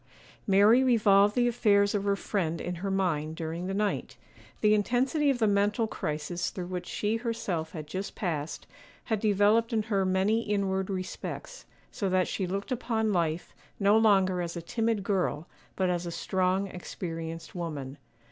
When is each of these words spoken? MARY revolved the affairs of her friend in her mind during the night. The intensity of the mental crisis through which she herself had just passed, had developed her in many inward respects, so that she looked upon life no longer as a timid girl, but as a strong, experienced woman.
MARY 0.47 0.83
revolved 0.83 1.35
the 1.35 1.47
affairs 1.47 1.93
of 1.93 2.05
her 2.05 2.15
friend 2.15 2.59
in 2.59 2.73
her 2.81 2.89
mind 2.89 3.35
during 3.35 3.67
the 3.67 3.73
night. 3.75 4.17
The 4.61 4.73
intensity 4.73 5.29
of 5.29 5.37
the 5.37 5.45
mental 5.45 5.85
crisis 5.85 6.49
through 6.49 6.65
which 6.65 6.87
she 6.87 7.17
herself 7.17 7.73
had 7.73 7.85
just 7.85 8.15
passed, 8.15 8.65
had 9.03 9.19
developed 9.19 9.71
her 9.73 10.01
in 10.01 10.11
many 10.11 10.41
inward 10.41 10.89
respects, 10.89 11.65
so 11.91 12.09
that 12.09 12.27
she 12.27 12.47
looked 12.47 12.71
upon 12.71 13.13
life 13.13 13.53
no 13.79 13.95
longer 13.95 14.41
as 14.41 14.57
a 14.57 14.61
timid 14.63 15.03
girl, 15.03 15.47
but 15.75 15.91
as 15.91 16.07
a 16.07 16.11
strong, 16.11 16.65
experienced 16.65 17.53
woman. 17.53 17.99